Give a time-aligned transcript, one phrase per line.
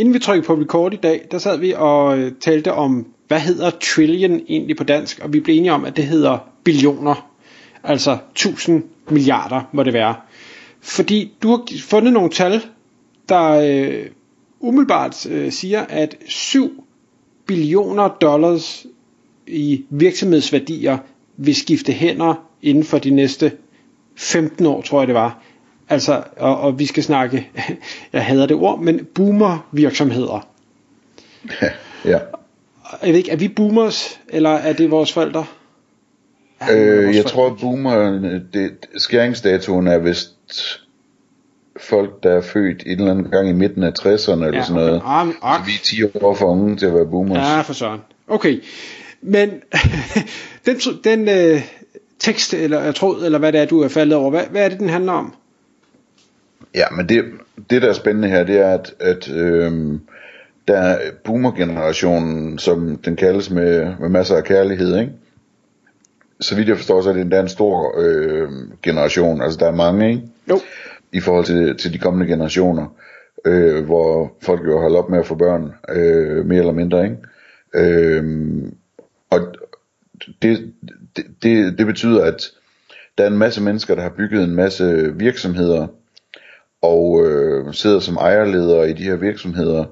[0.00, 3.40] Inden vi trykkede på record i dag, der sad vi og øh, talte om, hvad
[3.40, 7.30] hedder trillion egentlig på dansk, og vi blev enige om, at det hedder billioner.
[7.84, 10.14] Altså 1000 milliarder må det være.
[10.80, 12.62] Fordi du har fundet nogle tal,
[13.28, 14.06] der øh,
[14.60, 16.84] umiddelbart øh, siger, at 7
[17.46, 18.86] billioner dollars
[19.46, 20.98] i virksomhedsværdier
[21.36, 23.52] vil skifte hænder inden for de næste
[24.16, 25.42] 15 år, tror jeg det var.
[25.90, 27.50] Altså, og, og vi skal snakke,
[28.12, 30.48] jeg hader det ord, men boomer virksomheder.
[32.04, 32.18] ja.
[33.02, 35.44] Jeg ved ikke, er vi boomers, eller er det vores forældre?
[36.60, 37.30] Ja, øh, vores jeg forældre.
[37.30, 38.20] tror, boomer,
[38.52, 40.34] det, skæringsdatoen er vist
[41.80, 44.82] folk, der er født en eller anden gang i midten af 60'erne eller ja, sådan
[44.82, 45.02] noget.
[45.04, 45.22] Okay.
[45.22, 47.38] Um, så vi er 10 år for unge til at være boomers.
[47.38, 47.98] Ja, for sådan.
[48.28, 48.62] Okay.
[49.22, 49.50] Men
[50.66, 51.62] den, den øh,
[52.18, 54.68] tekst, eller jeg tror, eller hvad det er, du er faldet over, hvad, hvad er
[54.68, 55.34] det, den handler om?
[56.74, 57.24] Ja, men det,
[57.70, 60.00] det der er spændende her, det er, at, at øhm,
[60.68, 65.12] der er boomer-generationen, som den kaldes med, med masser af kærlighed, ikke?
[66.40, 68.48] Så vidt jeg forstår, så er det endda en stor øh,
[68.82, 70.22] generation, altså der er mange, ikke?
[70.48, 70.60] Jo.
[71.12, 72.86] I forhold til, til de kommende generationer,
[73.44, 77.16] øh, hvor folk jo holder op med at få børn, øh, mere eller mindre, ikke?
[77.74, 78.62] Øh,
[79.30, 79.40] og
[80.42, 80.72] det,
[81.16, 82.50] det, det, det betyder, at
[83.18, 85.86] der er en masse mennesker, der har bygget en masse virksomheder,
[86.82, 89.84] og øh, sidder som ejerledere i de her virksomheder,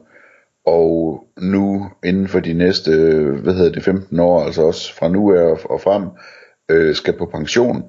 [0.67, 5.09] og nu inden for de næste, øh, hvad hedder det, 15 år, altså også fra
[5.09, 6.05] nu af og, og frem,
[6.69, 7.85] øh, skal på pension,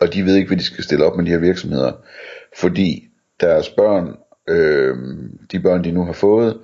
[0.00, 1.92] og de ved ikke, hvad de skal stille op med de her virksomheder,
[2.56, 3.08] fordi
[3.40, 4.16] deres børn,
[4.48, 4.96] øh,
[5.52, 6.58] de børn, de nu har fået,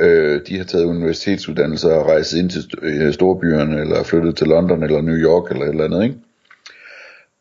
[0.00, 4.82] øh, de har taget universitetsuddannelser og rejst ind til øh, storbyerne, eller flyttet til London
[4.82, 6.16] eller New York eller et eller andet, ikke?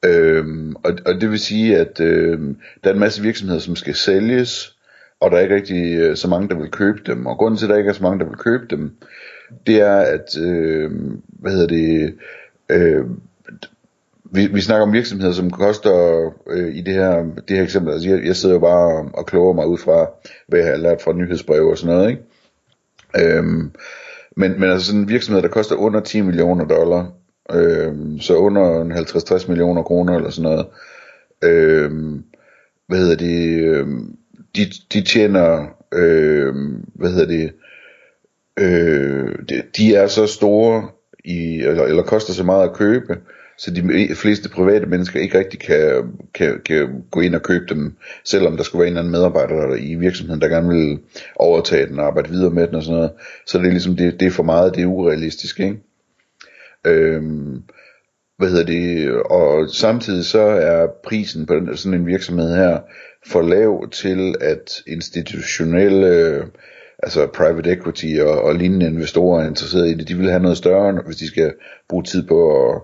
[0.06, 3.96] Øhm, og, og det vil sige, at øhm, der er en masse virksomheder, som skal
[3.96, 4.76] sælges,
[5.20, 7.26] og der er ikke rigtig øh, så mange, der vil købe dem.
[7.26, 8.98] Og grunden til, at der ikke er så mange, der vil købe dem,
[9.68, 10.92] det er, at, øh,
[11.28, 12.16] hvad hedder det,
[12.70, 13.06] øh,
[14.32, 18.10] vi, vi snakker om virksomheder, som koster øh, i det her, det her eksempel, altså
[18.10, 20.10] jeg, jeg sidder jo bare og, og kloger mig ud fra,
[20.48, 23.38] hvad jeg har lært fra nyhedsbrev og sådan noget, ikke?
[23.38, 23.72] Øhm,
[24.36, 27.12] men, men altså sådan en virksomhed, der koster under 10 millioner dollar,
[27.54, 30.66] øh, så under 50-60 millioner kroner eller sådan noget.
[31.44, 31.92] Øh,
[32.88, 33.64] hvad hedder det?
[33.64, 33.88] Øh,
[34.56, 36.56] de, de tjener, øh,
[36.96, 37.52] hvad hedder det?
[38.60, 40.88] Øh, de, de er så store
[41.26, 43.18] i, eller, eller koster så meget at købe,
[43.58, 47.96] så de fleste private mennesker ikke rigtig kan, kan, kan gå ind og købe dem,
[48.24, 51.00] selvom der skulle være en eller anden medarbejder i virksomheden, der gerne vil
[51.36, 53.12] overtage den og arbejde videre med den og sådan noget.
[53.46, 55.78] Så det er ligesom, det, det er for meget, det er urealistisk, ikke?
[56.86, 57.64] Øhm,
[58.38, 62.80] hvad hedder det, og samtidig så er prisen på den, sådan en virksomhed her
[63.28, 66.46] for lav til, at institutionelle,
[67.04, 70.08] altså private equity og, og lignende investorer er interesseret i det.
[70.08, 71.54] De vil have noget større, hvis de skal
[71.90, 72.82] bruge tid på at,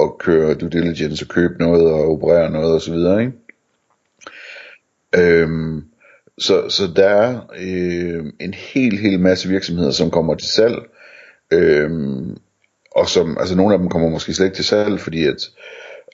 [0.00, 2.94] at køre due diligence og købe noget og operere noget osv.
[2.94, 3.32] Ikke?
[5.16, 5.84] Øhm,
[6.38, 10.76] så, så der er øh, en hel, hel masse virksomheder, som kommer til salg.
[11.52, 12.36] Øhm,
[12.94, 15.50] og som, altså nogle af dem kommer måske slet ikke til salg, fordi at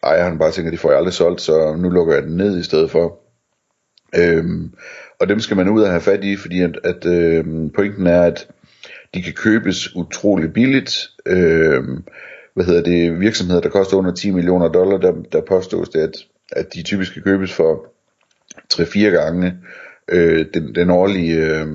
[0.03, 2.63] ejeren bare tænker, de får jeg aldrig solgt, så nu lukker jeg den ned i
[2.63, 3.19] stedet for.
[4.17, 4.75] Øhm,
[5.21, 8.23] og dem skal man ud og have fat i, fordi at, at øhm, pointen er,
[8.23, 8.49] at
[9.15, 11.11] de kan købes utrolig billigt.
[11.27, 12.05] Øhm,
[12.55, 16.15] hvad hedder det, virksomheder, der koster under 10 millioner dollar, der, der påstås det, at,
[16.53, 17.87] at de typisk kan købes for
[18.75, 19.55] 3-4 gange
[20.09, 21.67] øh, den, den årlige øh,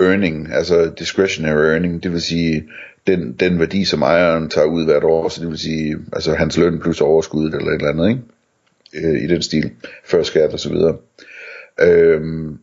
[0.00, 2.68] earning, altså discretionary earning, det vil sige
[3.06, 6.56] den, den værdi, som ejeren tager ud hvert år, så det vil sige, altså hans
[6.58, 9.08] løn plus overskuddet eller et eller andet, ikke?
[9.08, 9.70] Øh, i den stil,
[10.04, 10.96] før skat og så videre.
[11.80, 12.58] Øhm,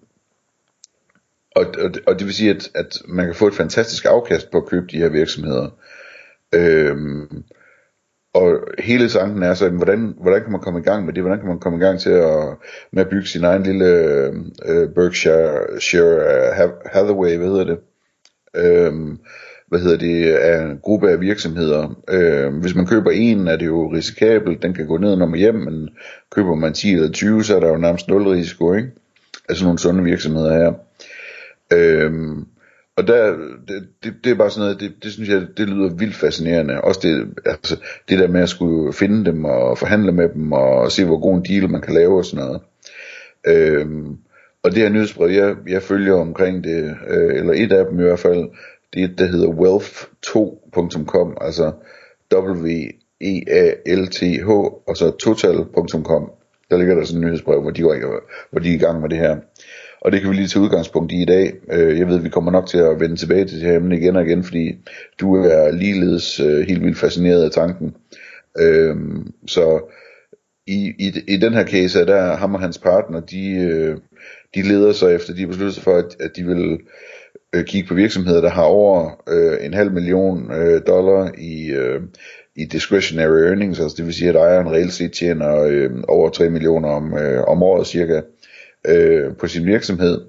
[1.55, 4.57] og, og, og det vil sige, at, at man kan få et fantastisk afkast på
[4.57, 5.69] at købe de her virksomheder.
[6.53, 7.43] Øhm,
[8.37, 11.23] og hele tanken er så, hvordan, hvordan kan man komme i gang med det?
[11.23, 12.43] Hvordan kan man komme i gang til at,
[12.91, 13.85] med at bygge sin egen lille
[14.65, 17.79] øh, Berkshire Shire, øh, Hathaway, hvad hedder det?
[18.55, 19.19] Øhm,
[19.67, 22.03] hvad hedder det, af en gruppe af virksomheder.
[22.09, 25.39] Øh, hvis man køber en, er det jo risikabelt, den kan gå ned når man
[25.39, 25.89] hjem, men
[26.31, 28.89] køber man 10 eller 20, så er der jo nærmest nul risiko, ikke?
[29.49, 30.73] Altså nogle sunde virksomheder her.
[31.73, 32.11] Øh,
[32.97, 33.31] og der,
[33.67, 36.81] det, det, det er bare sådan noget, det, det synes jeg, det lyder vildt fascinerende.
[36.81, 37.77] Også det, altså,
[38.09, 41.35] det der med at skulle finde dem og forhandle med dem og se, hvor god
[41.35, 42.61] en deal man kan lave og sådan noget.
[43.47, 44.17] Øhm,
[44.63, 48.03] og det her nyhedsbrev, jeg, jeg følger omkring det, øh, eller et af dem i
[48.03, 48.49] hvert fald,
[48.93, 51.71] det er der hedder wealth2.com, altså
[52.33, 52.89] W-E-A-L-T-H,
[54.87, 56.31] og så total.com.
[56.69, 58.21] Der ligger der sådan en nyhedsbrev, hvor de, går,
[58.51, 59.37] hvor de er i gang med det her.
[60.01, 61.53] Og det kan vi lige tage udgangspunkt i i dag.
[61.71, 64.15] Øh, jeg ved, vi kommer nok til at vende tilbage til det her emne igen
[64.15, 64.75] og igen, fordi
[65.21, 67.95] du er ligeledes øh, helt vildt fascineret af tanken.
[68.59, 68.95] Øh,
[69.47, 69.81] så
[70.67, 73.97] i, i, i den her case, der ham og hans partner, de, øh,
[74.55, 76.79] de leder sig efter, de har sig for, at, at de vil
[77.55, 82.01] øh, kigge på virksomheder, der har over øh, en halv million øh, dollar i, øh,
[82.55, 86.49] i discretionary earnings, altså det vil sige, at ejeren reelt set tjener øh, over 3
[86.49, 88.21] millioner om, øh, om året cirka
[88.87, 90.21] øh, på sin virksomhed.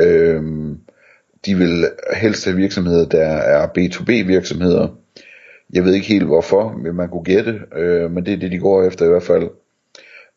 [0.00, 0.42] Øh,
[1.46, 4.88] de vil helst have virksomheder, der er B2B virksomheder.
[5.72, 8.58] Jeg ved ikke helt hvorfor, men man kunne gætte, øh, men det er det, de
[8.58, 9.50] går efter i hvert fald.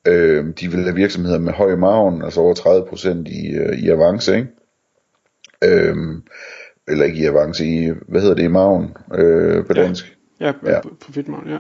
[0.08, 4.36] Øh, de vil have virksomheder med høj margen, altså over 30% i, øh, i avance,
[4.36, 4.48] ikke?
[5.64, 5.96] Øh,
[6.88, 10.18] eller ikke i avance, i, hvad hedder det, i margen øh, på dansk?
[10.40, 11.58] Ja, ja profitmargen, ja.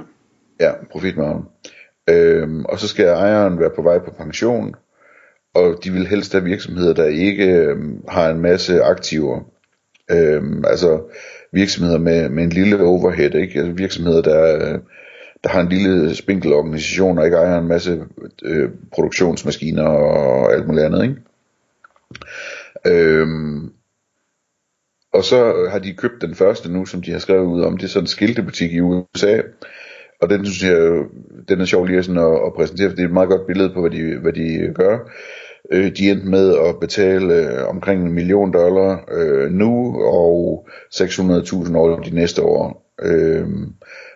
[0.59, 1.45] Ja, profitmargen.
[2.09, 4.75] Øh, og så skal ejeren være på vej på pension,
[5.57, 7.77] og de vil helst have virksomheder, der ikke øh,
[8.07, 9.39] har en masse aktiver.
[10.11, 11.01] Øh, altså
[11.51, 13.59] virksomheder med, med en lille overhead, ikke?
[13.59, 14.79] Altså virksomheder, der, øh,
[15.43, 18.03] der har en lille spinkel organisation, og ikke ejer en masse
[18.43, 21.15] øh, produktionsmaskiner og alt muligt andet, ikke?
[22.85, 23.71] Øhm,
[25.13, 27.83] og så har de købt den første nu, som de har skrevet ud om, det
[27.83, 29.41] er sådan en skiltebutik i USA,
[30.21, 31.03] og den synes jeg,
[31.49, 33.73] den er sjov lige sådan at, at præsentere, for det er et meget godt billede
[33.73, 34.99] på, hvad de, hvad de gør.
[35.71, 41.75] Øh, de endte med at betale øh, omkring en million dollar øh, nu, og 600.000
[41.75, 42.93] over de næste år.
[43.01, 43.47] Øh,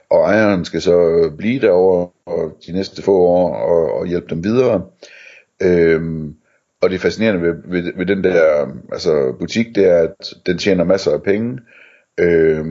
[0.09, 4.43] og ejeren skal så blive derovre og de næste få år og, og hjælpe dem
[4.43, 4.81] videre.
[5.61, 6.01] Øh,
[6.81, 10.83] og det fascinerende ved, ved, ved den der altså butik, det er, at den tjener
[10.83, 11.59] masser af penge.
[12.19, 12.65] Øh,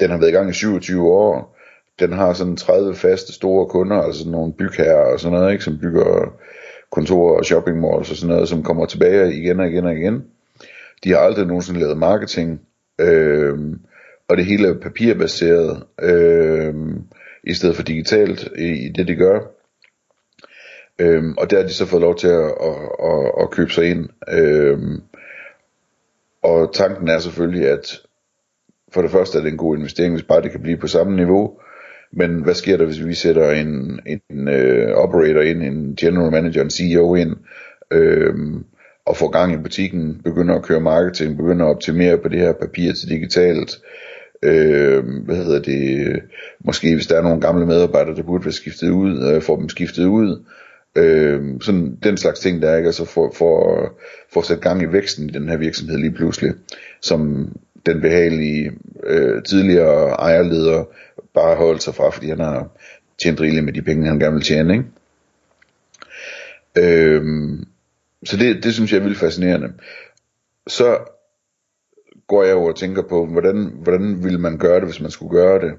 [0.00, 1.56] den har været i gang i 27 år.
[1.98, 5.78] Den har sådan 30 faste store kunder, altså nogle bygherrer og sådan noget, ikke, som
[5.78, 6.32] bygger
[6.92, 10.24] kontorer og shopping malls og sådan noget, som kommer tilbage igen og igen og igen.
[11.04, 12.60] De har aldrig nogensinde lavet marketing,
[13.00, 13.58] øh,
[14.28, 16.74] og det hele er papirbaseret, øh,
[17.46, 19.40] i stedet for digitalt i, i det de gør.
[20.98, 23.90] Øhm, og der har de så fået lov til at, at, at, at købe sig
[23.90, 24.08] ind.
[24.28, 25.02] Øhm,
[26.42, 28.00] og tanken er selvfølgelig, at
[28.92, 31.16] for det første er det en god investering, hvis bare det kan blive på samme
[31.16, 31.60] niveau.
[32.16, 36.62] Men hvad sker der, hvis vi sætter en, en uh, operator ind, en general manager,
[36.62, 37.36] en CEO ind,
[37.90, 38.64] øhm,
[39.06, 42.52] og får gang i butikken, begynder at køre marketing, begynder at optimere på det her
[42.52, 43.78] papir til digitalt,
[44.42, 46.22] øh, hvad hedder det,
[46.64, 49.68] måske hvis der er nogle gamle medarbejdere, der burde være skiftet ud, øh, får dem
[49.68, 50.44] skiftet ud,
[50.96, 52.86] øh, sådan den slags ting der, ikke?
[52.86, 53.92] altså for, for,
[54.32, 56.52] for at sætte gang i væksten i den her virksomhed lige pludselig,
[57.02, 57.52] som
[57.86, 58.72] den behagelige
[59.04, 60.84] øh, tidligere ejerleder
[61.34, 62.68] bare holdt sig fra, fordi han har
[63.22, 64.84] tjent rigeligt med de penge, han gerne vil tjene, ikke?
[66.78, 67.64] Øhm,
[68.24, 69.72] så det, det synes jeg er vildt fascinerende.
[70.66, 70.98] Så
[72.26, 75.36] går jeg over og tænker på, hvordan, hvordan ville man gøre det, hvis man skulle
[75.36, 75.72] gøre det.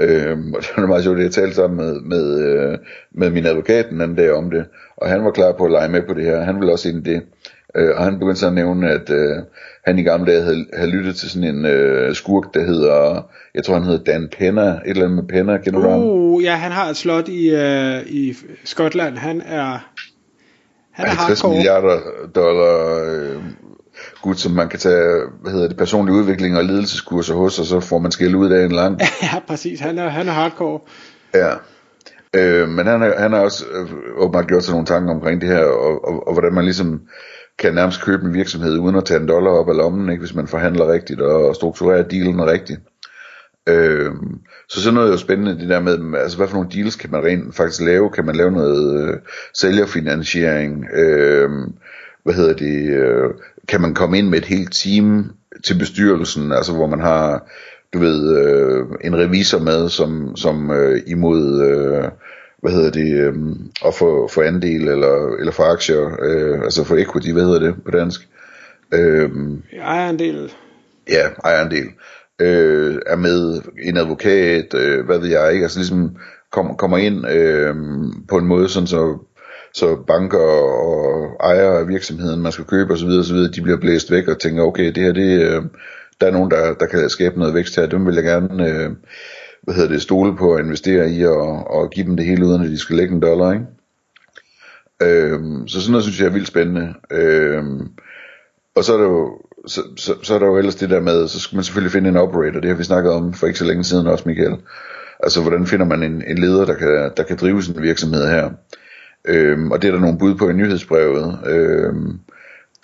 [0.00, 2.78] Øhm, og det var meget sjovt, at jeg talte sammen med, med, øh,
[3.10, 4.66] med min advokat den anden dag om det,
[4.96, 7.06] og han var klar på at lege med på det her, han ville også ind
[7.06, 7.22] i det.
[7.74, 9.36] Øh, og han begyndte så at nævne, at øh,
[9.86, 13.64] han i gamle dage havde, havde lyttet til sådan en øh, skurk, der hedder, jeg
[13.64, 16.72] tror han hedder Dan Penner, et eller andet med Penner, kender du uh, ja, han
[16.72, 19.88] har et slot i, øh, i Skotland, han er,
[20.92, 21.54] han er 50 hardcore.
[21.54, 22.00] milliarder
[22.34, 23.42] dollar øh,
[24.22, 27.80] gut, som man kan tage, hvad hedder det, personlig udvikling og ledelseskurser hos, og så
[27.80, 29.00] får man skæld ud af en lang.
[29.22, 30.80] ja, præcis, han er, han er hardcore.
[31.34, 31.52] Ja,
[32.36, 35.64] øh, men han, han har også øh, åbenbart gjort sig nogle tanker omkring det her,
[35.64, 37.00] og, og, og hvordan man ligesom
[37.58, 40.34] kan nærmest købe en virksomhed uden at tage en dollar op af lommen, ikke, hvis
[40.34, 42.80] man forhandler rigtigt og strukturerer dealen rigtigt.
[43.68, 44.12] Øh,
[44.68, 47.10] så sådan noget er jo spændende, det der med, altså hvad for nogle deals kan
[47.10, 48.10] man rent faktisk lave?
[48.10, 49.16] Kan man lave noget øh,
[49.54, 50.84] sælgerfinansiering?
[50.94, 51.50] Øh,
[52.24, 52.90] hvad hedder det?
[52.90, 53.30] Øh,
[53.68, 55.30] kan man komme ind med et helt team
[55.64, 57.50] til bestyrelsen, altså hvor man har,
[57.94, 62.08] du ved, øh, en revisor med, som, som øh, imod, øh,
[62.66, 63.34] hvad hedder det, øh,
[63.86, 67.74] at få, få andel eller, eller få aktier, øh, altså få equity, hvad hedder det
[67.84, 68.28] på dansk?
[68.94, 69.30] Øh,
[69.72, 70.52] ejerandel.
[71.10, 71.86] Ja, ejerandel.
[72.40, 76.16] Øh, er med en advokat, øh, hvad ved jeg ikke, altså ligesom
[76.52, 77.74] kom, kommer ind øh,
[78.28, 79.18] på en måde, sådan så
[79.74, 84.28] så banker og ejere af virksomheden, man skal købe osv., osv., de bliver blæst væk
[84.28, 85.62] og tænker, okay, det her, det, øh,
[86.20, 88.90] der er nogen, der, der kan skabe noget vækst her, dem vil jeg gerne øh,
[89.66, 92.62] hvad hedder det, stole på at investere i og, og give dem det hele uden,
[92.62, 93.66] at de skal lægge en dollar, ikke?
[95.02, 96.94] Øhm, så sådan noget synes jeg er vildt spændende.
[97.10, 97.88] Øhm,
[98.76, 101.28] og så er der jo så, så, så er der jo ellers det der med,
[101.28, 103.64] så skal man selvfølgelig finde en operator, det har vi snakket om for ikke så
[103.64, 104.56] længe siden også, Michael.
[105.20, 108.50] Altså, hvordan finder man en, en leder, der kan, der kan drive sin virksomhed her?
[109.24, 111.38] Øhm, og det er der nogle bud på i nyhedsbrevet.
[111.46, 112.20] Øhm,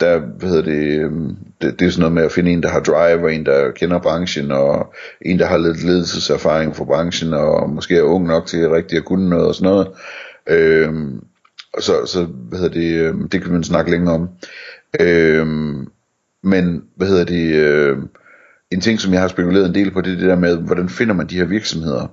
[0.03, 2.69] der, hvad hedder det, øhm, det, det er sådan noget med at finde en, der
[2.69, 7.35] har drive, og en, der kender branchen, og en, der har lidt ledelseserfaring fra branchen,
[7.35, 9.89] og måske er ung nok til rigtig at kunne noget og sådan noget.
[10.49, 11.25] Øhm,
[11.81, 14.29] så, så hvad hedder det, øhm, det kan man snakke længere om.
[15.01, 15.89] Øhm,
[16.43, 17.99] men, hvad hedder det, øh,
[18.71, 20.89] en ting, som jeg har spekuleret en del på, det er det der med, hvordan
[20.89, 22.07] finder man de her virksomheder?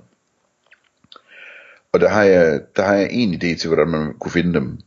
[1.92, 4.78] Og der har jeg, der har jeg en idé til, hvordan man kunne finde dem,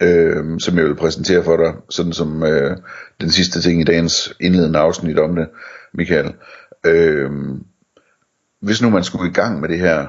[0.00, 2.76] øh, som jeg vil præsentere for dig, sådan som øh,
[3.20, 5.48] den sidste ting i dagens indledende afsnit om det,
[5.94, 6.34] Michael.
[6.86, 7.30] Øh,
[8.60, 10.06] hvis nu man skulle i gang med det her,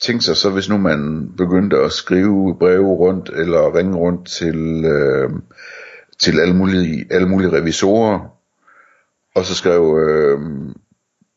[0.00, 4.84] tænk sig så, hvis nu man begyndte at skrive breve rundt, eller ringe rundt til,
[4.84, 5.30] øh,
[6.22, 8.38] til alle mulige, alle mulige revisorer,
[9.34, 10.40] og så skrev, øh,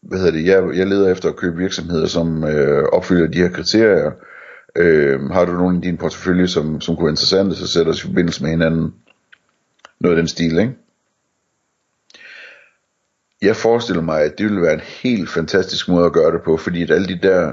[0.02, 3.50] hvad hedder det, jeg, jeg leder efter at købe virksomheder, som øh, opfylder de her
[3.50, 4.12] kriterier.
[4.76, 8.04] Øh, har du nogen i din portefølje, som, som kunne være interessante, så sætter os
[8.04, 8.94] i forbindelse med hinanden.
[10.00, 10.74] Noget af den stil, ikke?
[13.42, 16.58] Jeg forestiller mig, at det ville være en helt fantastisk måde at gøre det på,
[16.58, 17.52] fordi at alle de der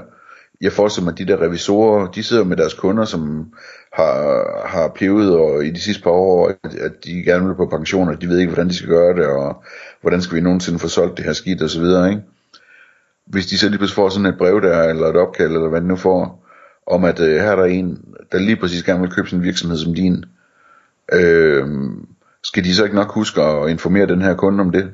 [0.61, 3.53] jeg forestiller mig, at de der revisorer, de sidder med deres kunder, som
[3.93, 7.65] har, har pevet og i de sidste par år, at, at de gerne vil på
[7.65, 9.63] pension, og de ved ikke, hvordan de skal gøre det, og
[10.01, 12.21] hvordan skal vi nogensinde få solgt det her skidt og så videre, ikke?
[13.25, 15.81] Hvis de så lige pludselig får sådan et brev der, eller et opkald, eller hvad
[15.81, 16.45] de nu får,
[16.89, 19.45] om at øh, her er der en, der lige præcis gerne vil købe sådan en
[19.45, 20.25] virksomhed som din,
[21.13, 21.67] øh,
[22.43, 24.91] skal de så ikke nok huske at informere den her kunde om det?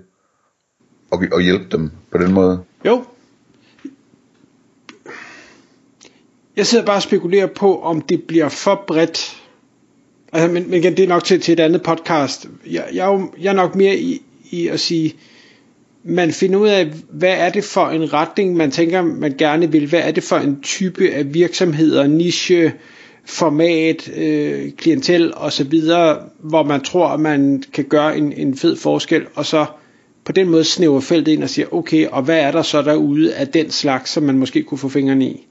[1.12, 2.60] Og, og hjælpe dem på den måde?
[2.86, 3.06] Jo,
[6.56, 9.42] Jeg sidder bare og spekulerer på, om det bliver for bredt.
[10.34, 12.50] Altså, men, men igen, det er nok til, til et andet podcast.
[12.66, 14.22] Jeg, jeg, er, jo, jeg er nok mere i,
[14.52, 15.16] i at sige,
[16.06, 19.90] man finder ud af, hvad er det for en retning, man tænker, man gerne vil.
[19.90, 22.74] Hvad er det for en type af virksomheder, niche,
[23.26, 25.74] format, øh, klientel osv.,
[26.40, 29.66] hvor man tror, at man kan gøre en, en fed forskel, og så
[30.26, 33.36] på den måde snæver feltet ind og siger, okay, og hvad er der så derude
[33.36, 35.48] af den slags, som man måske kunne få fingrene i?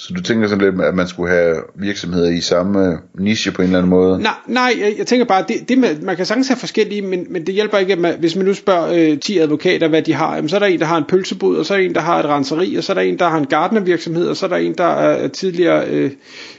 [0.00, 3.66] Så du tænker sådan lidt, at man skulle have virksomheder i samme niche på en
[3.66, 4.22] eller anden måde?
[4.22, 7.26] Nej, nej jeg, jeg tænker bare, det, det med, man kan sagtens have forskellige, men,
[7.30, 10.12] men det hjælper ikke, at man, hvis man nu spørger øh, 10 advokater, hvad de
[10.12, 11.94] har, jamen, så er der en, der har en pølsebod, og så er der en,
[11.94, 14.46] der har et renseri, og så er der en, der har en gardnervirksomhed, og så
[14.46, 16.10] er der en, der er tidligere øh,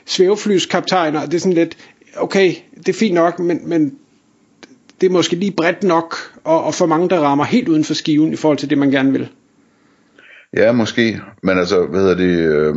[0.05, 1.77] svæveflyskaptajner, det er sådan lidt,
[2.17, 3.93] okay, det er fint nok, men, men
[5.01, 7.93] det er måske lige bredt nok, og, og for mange, der rammer helt uden for
[7.93, 9.29] skiven i forhold til det, man gerne vil.
[10.57, 11.21] Ja, måske.
[11.43, 12.39] Men altså, hvad hedder det...
[12.39, 12.75] Øh,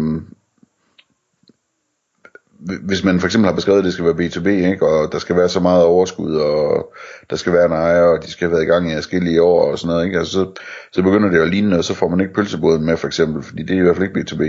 [2.64, 5.36] hvis man for eksempel har beskrevet, at det skal være B2B, ikke, og der skal
[5.36, 6.94] være så meget overskud, og
[7.30, 9.70] der skal være en ejer, og de skal have været i gang i forskellige år
[9.70, 10.18] og sådan noget, ikke?
[10.18, 10.52] Altså, så,
[10.92, 13.62] så begynder det at ligne noget, så får man ikke pølsebåden med for eksempel, fordi
[13.62, 14.42] det er i hvert fald ikke B2B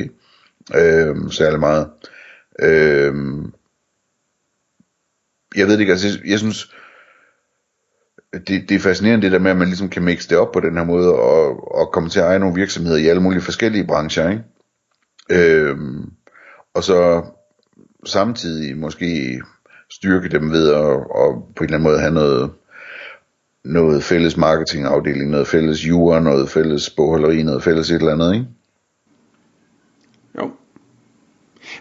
[0.80, 1.88] øh, særlig meget.
[2.62, 3.14] Øh,
[5.56, 6.74] jeg ved det ikke, altså jeg, jeg synes,
[8.34, 10.60] det, det er fascinerende det der med, at man ligesom kan mixe det op på
[10.60, 13.88] den her måde, og, og komme til at eje nogle virksomheder i alle mulige forskellige
[13.88, 14.44] brancher, ikke?
[15.30, 15.78] Øh,
[16.74, 17.24] og så
[18.06, 19.42] samtidig måske
[19.92, 22.52] styrke dem ved at, at på en eller anden måde have noget,
[23.66, 28.46] noget fælles marketingafdeling, noget fælles jura, noget fælles bogholderi, noget fælles et eller andet, ikke?
[30.40, 30.52] Jo.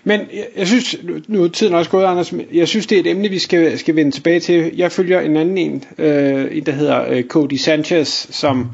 [0.04, 0.97] Men jeg, jeg synes,
[1.28, 3.97] nu er tiden også gået, Anders, jeg synes, det er et emne, vi skal, skal
[3.97, 4.76] vende tilbage til.
[4.76, 8.71] Jeg følger en anden en, øh, en der hedder øh, Cody Sanchez, som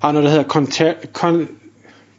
[0.00, 1.06] har noget, der hedder Conta-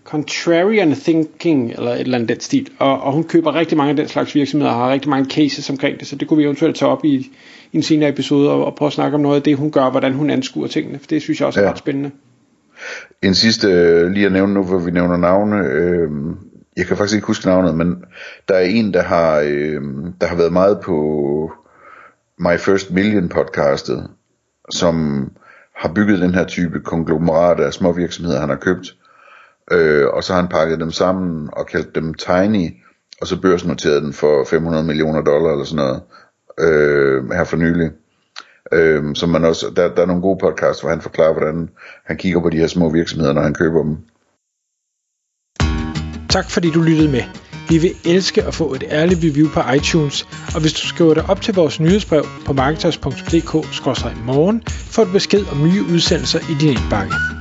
[0.06, 2.70] contrarian thinking, eller et eller andet den stil.
[2.80, 5.70] Og, og hun køber rigtig mange af den slags virksomheder, og har rigtig mange cases
[5.70, 7.16] omkring det, så det kunne vi eventuelt tage op i,
[7.72, 9.90] i en senere episode, og, og prøve at snakke om noget af det, hun gør,
[9.90, 11.72] hvordan hun anskuer tingene, for det synes jeg også er ja.
[11.72, 12.12] ret spændende.
[13.22, 16.10] En sidste, øh, lige at nævne nu, hvor vi nævner navne, øh,
[16.78, 18.04] jeg kan faktisk ikke huske navnet, men
[18.48, 19.82] der er en, der har, øh,
[20.22, 21.52] der har været meget på
[22.40, 24.08] My First Million podcastet,
[24.72, 25.28] som
[25.76, 28.96] har bygget den her type konglomerat af små virksomheder, han har købt,
[29.72, 32.70] øh, og så har han pakket dem sammen og kaldt dem Tiny,
[33.22, 36.02] og så børsnoteret den for 500 millioner dollar eller sådan noget,
[36.60, 37.92] øh, her for nylig.
[38.72, 41.70] Øh, så man også, der, der er nogle gode podcasts, hvor han forklarer, hvordan
[42.06, 43.98] han kigger på de her små virksomheder, når han køber dem.
[46.30, 47.24] Tak fordi du lyttede med.
[47.70, 51.30] Vi vil elske at få et ærligt review på iTunes, og hvis du skriver dig
[51.30, 57.35] op til vores nyhedsbrev på marketers.dk-morgen, får du besked om nye udsendelser i din indbakke.